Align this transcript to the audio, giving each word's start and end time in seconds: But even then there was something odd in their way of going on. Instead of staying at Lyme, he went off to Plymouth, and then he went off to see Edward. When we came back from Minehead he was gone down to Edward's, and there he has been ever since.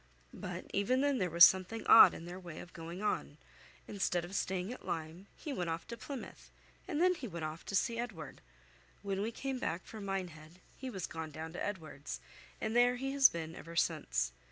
But 0.33 0.65
even 0.73 1.01
then 1.01 1.19
there 1.19 1.29
was 1.29 1.45
something 1.45 1.85
odd 1.85 2.15
in 2.15 2.25
their 2.25 2.39
way 2.39 2.59
of 2.59 2.73
going 2.73 3.03
on. 3.03 3.37
Instead 3.87 4.25
of 4.25 4.33
staying 4.33 4.73
at 4.73 4.83
Lyme, 4.83 5.27
he 5.37 5.53
went 5.53 5.69
off 5.69 5.85
to 5.89 5.95
Plymouth, 5.95 6.49
and 6.87 6.99
then 6.99 7.13
he 7.13 7.27
went 7.27 7.45
off 7.45 7.63
to 7.67 7.75
see 7.75 7.99
Edward. 7.99 8.41
When 9.03 9.21
we 9.21 9.31
came 9.31 9.59
back 9.59 9.85
from 9.85 10.03
Minehead 10.05 10.59
he 10.75 10.89
was 10.89 11.05
gone 11.05 11.29
down 11.29 11.53
to 11.53 11.63
Edward's, 11.63 12.19
and 12.59 12.75
there 12.75 12.95
he 12.95 13.11
has 13.11 13.29
been 13.29 13.53
ever 13.53 13.75
since. 13.75 14.31